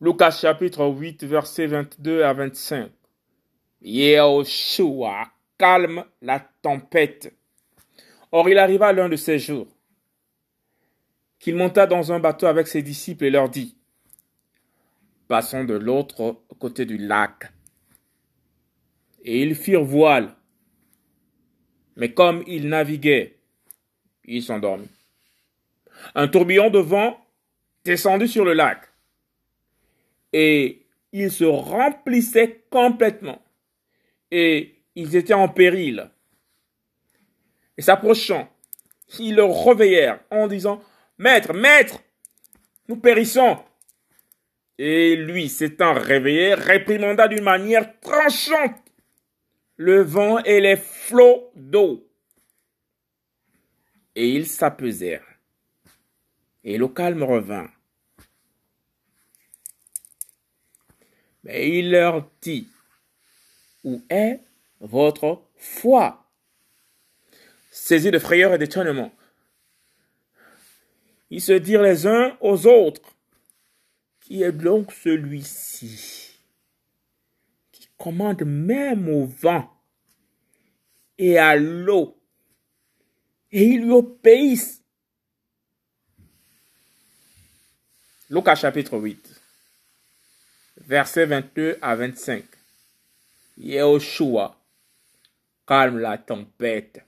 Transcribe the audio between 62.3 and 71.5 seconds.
dit, Où est votre foi? Saisis de frayeur et d'étonnement, ils